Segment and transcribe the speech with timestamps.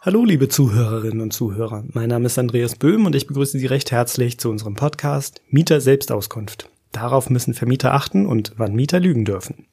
[0.00, 1.82] Hallo, liebe Zuhörerinnen und Zuhörer.
[1.88, 5.80] Mein Name ist Andreas Böhm und ich begrüße Sie recht herzlich zu unserem Podcast Mieter
[5.80, 6.70] Selbstauskunft.
[6.92, 9.66] Darauf müssen Vermieter achten und wann Mieter lügen dürfen.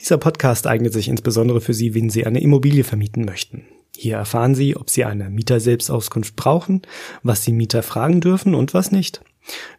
[0.00, 3.64] Dieser Podcast eignet sich insbesondere für Sie, wenn Sie eine Immobilie vermieten möchten.
[3.96, 6.82] Hier erfahren Sie, ob Sie eine Mieter Selbstauskunft brauchen,
[7.22, 9.22] was Sie Mieter fragen dürfen und was nicht.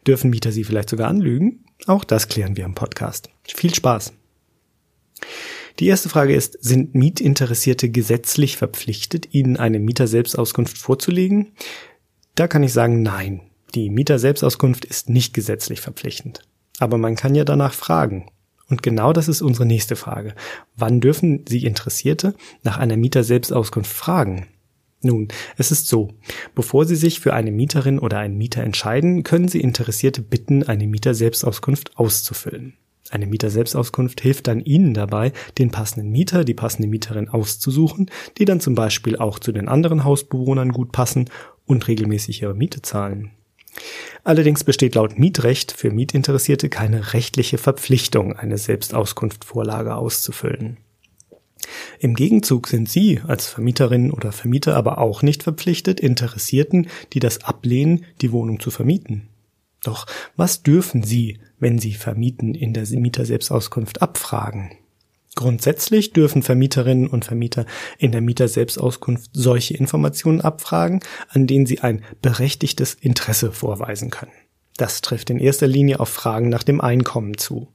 [0.07, 1.65] Dürfen Mieter Sie vielleicht sogar anlügen?
[1.87, 3.29] Auch das klären wir im Podcast.
[3.43, 4.13] Viel Spaß!
[5.79, 11.53] Die erste Frage ist, sind Mietinteressierte gesetzlich verpflichtet, Ihnen eine Mieter-Selbstauskunft vorzulegen?
[12.35, 13.41] Da kann ich sagen, nein.
[13.73, 16.41] Die Mieter-Selbstauskunft ist nicht gesetzlich verpflichtend.
[16.79, 18.29] Aber man kann ja danach fragen.
[18.69, 20.35] Und genau das ist unsere nächste Frage.
[20.75, 24.47] Wann dürfen Sie Interessierte nach einer Mieter-Selbstauskunft fragen?
[25.01, 25.27] Nun,
[25.57, 26.13] es ist so.
[26.55, 30.87] Bevor Sie sich für eine Mieterin oder einen Mieter entscheiden, können Sie Interessierte bitten, eine
[30.87, 32.73] Mieter-Selbstauskunft auszufüllen.
[33.13, 38.59] Eine Mieter-Selbstauskunft hilft dann Ihnen dabei, den passenden Mieter, die passende Mieterin auszusuchen, die dann
[38.59, 41.29] zum Beispiel auch zu den anderen Hausbewohnern gut passen
[41.67, 43.29] und regelmäßig ihre Miete zahlen.
[44.23, 50.77] Allerdings besteht laut Mietrecht für Mietinteressierte keine rechtliche Verpflichtung, eine Selbstauskunftvorlage auszufüllen.
[51.99, 57.43] Im Gegenzug sind Sie als Vermieterin oder Vermieter aber auch nicht verpflichtet, Interessierten, die das
[57.43, 59.29] ablehnen, die Wohnung zu vermieten.
[59.83, 64.71] Doch was dürfen Sie, wenn Sie vermieten, in der Mieterselbstauskunft abfragen?
[65.35, 67.65] Grundsätzlich dürfen Vermieterinnen und Vermieter
[67.97, 74.31] in der Mieterselbstauskunft solche Informationen abfragen, an denen sie ein berechtigtes Interesse vorweisen können.
[74.77, 77.69] Das trifft in erster Linie auf Fragen nach dem Einkommen zu.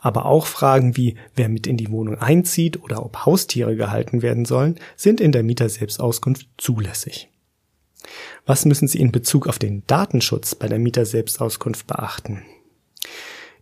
[0.00, 4.44] Aber auch Fragen wie, wer mit in die Wohnung einzieht oder ob Haustiere gehalten werden
[4.44, 7.30] sollen, sind in der Mieterselbstauskunft zulässig.
[8.46, 12.42] Was müssen Sie in Bezug auf den Datenschutz bei der Mieterselbstauskunft beachten?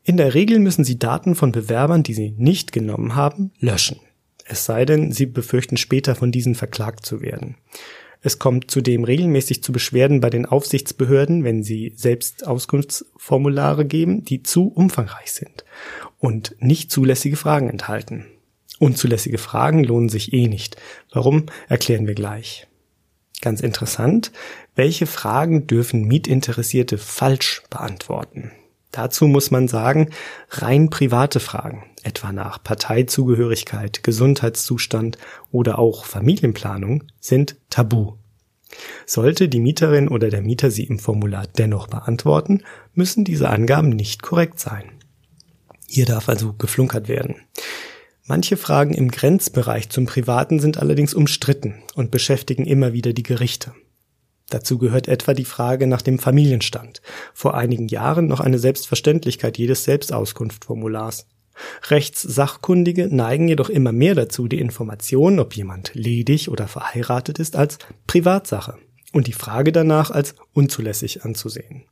[0.02, 4.00] In der Regel müssen Sie Daten von Bewerbern, die Sie nicht genommen haben, löschen.
[4.44, 7.56] Es sei denn, Sie befürchten später von diesen verklagt zu werden.
[8.22, 14.42] Es kommt zudem regelmäßig zu Beschwerden bei den Aufsichtsbehörden, wenn sie selbst Auskunftsformulare geben, die
[14.42, 15.64] zu umfangreich sind
[16.18, 18.26] und nicht zulässige Fragen enthalten.
[18.78, 20.76] Unzulässige Fragen lohnen sich eh nicht.
[21.12, 22.66] Warum, erklären wir gleich.
[23.40, 24.32] Ganz interessant,
[24.74, 28.52] welche Fragen dürfen Mietinteressierte falsch beantworten?
[28.92, 30.10] Dazu muss man sagen,
[30.50, 35.16] rein private Fragen, etwa nach Parteizugehörigkeit, Gesundheitszustand
[35.52, 38.14] oder auch Familienplanung, sind tabu.
[39.06, 42.62] Sollte die Mieterin oder der Mieter sie im Formular dennoch beantworten,
[42.94, 44.84] müssen diese Angaben nicht korrekt sein.
[45.86, 47.36] Hier darf also geflunkert werden.
[48.24, 53.72] Manche Fragen im Grenzbereich zum Privaten sind allerdings umstritten und beschäftigen immer wieder die Gerichte.
[54.50, 57.00] Dazu gehört etwa die Frage nach dem Familienstand,
[57.32, 61.26] vor einigen Jahren noch eine Selbstverständlichkeit jedes Selbstauskunftformulars.
[61.88, 67.78] Rechtssachkundige neigen jedoch immer mehr dazu, die Information, ob jemand ledig oder verheiratet ist, als
[68.06, 68.76] Privatsache
[69.12, 71.84] und die Frage danach als unzulässig anzusehen.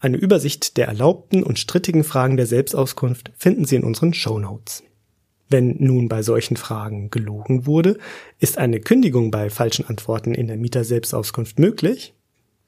[0.00, 4.82] Eine Übersicht der erlaubten und strittigen Fragen der Selbstauskunft finden Sie in unseren Show Notes.
[5.48, 7.98] Wenn nun bei solchen Fragen gelogen wurde,
[8.38, 12.14] ist eine Kündigung bei falschen Antworten in der Mieter-Selbstauskunft möglich?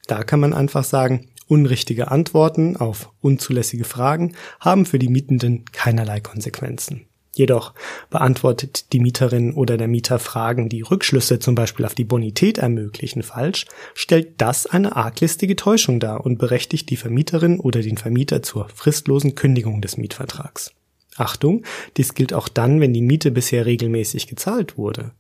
[0.07, 6.21] Da kann man einfach sagen, unrichtige Antworten auf unzulässige Fragen haben für die Mietenden keinerlei
[6.21, 7.07] Konsequenzen.
[7.37, 7.75] Jedoch
[8.09, 13.23] beantwortet die Mieterin oder der Mieter Fragen, die Rückschlüsse zum Beispiel auf die Bonität ermöglichen,
[13.23, 18.71] falsch, stellt das eine arglistige Täuschung dar und berechtigt die Vermieterin oder den Vermieter zur
[18.71, 20.73] fristlosen Kündigung des Mietvertrags.
[21.19, 21.65] Achtung,
[21.97, 25.13] dies gilt auch dann, wenn die Miete bisher regelmäßig gezahlt wurde.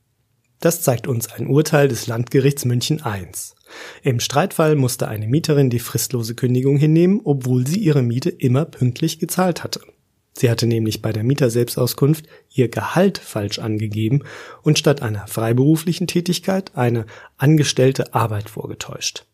[0.61, 3.27] Das zeigt uns ein Urteil des Landgerichts München I.
[4.03, 9.19] Im Streitfall musste eine Mieterin die fristlose Kündigung hinnehmen, obwohl sie ihre Miete immer pünktlich
[9.19, 9.81] gezahlt hatte.
[10.33, 14.23] Sie hatte nämlich bei der Mieterselbstauskunft ihr Gehalt falsch angegeben
[14.63, 17.07] und statt einer freiberuflichen Tätigkeit eine
[17.39, 19.25] angestellte Arbeit vorgetäuscht.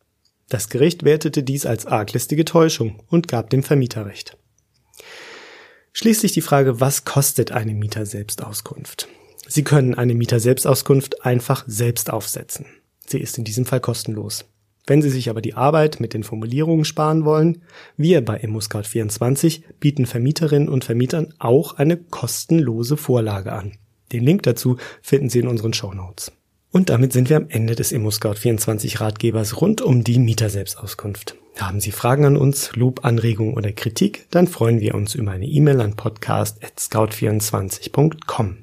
[0.48, 4.36] Das Gericht wertete dies als arglistige Täuschung und gab dem Vermieter Recht.
[5.92, 9.08] Schließlich die Frage, was kostet eine Mieter-Selbstauskunft?
[9.46, 12.66] Sie können eine Mieter-Selbstauskunft einfach selbst aufsetzen.
[13.06, 14.46] Sie ist in diesem Fall kostenlos.
[14.86, 17.62] Wenn Sie sich aber die Arbeit mit den Formulierungen sparen wollen,
[17.96, 23.72] wir bei ImmoScout24 bieten Vermieterinnen und Vermietern auch eine kostenlose Vorlage an.
[24.12, 26.32] Den Link dazu finden Sie in unseren Show Notes.
[26.70, 31.36] Und damit sind wir am Ende des ImmoScout24 Ratgebers rund um die Mieterselbstauskunft.
[31.58, 35.46] Haben Sie Fragen an uns, Lob, Anregungen oder Kritik, dann freuen wir uns über eine
[35.46, 38.58] E-Mail an podcast.scout24.com.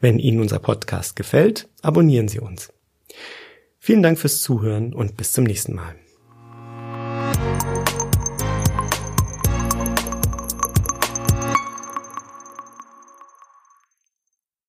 [0.00, 2.72] Wenn Ihnen unser Podcast gefällt, abonnieren Sie uns.
[3.78, 5.94] Vielen Dank fürs Zuhören und bis zum nächsten Mal.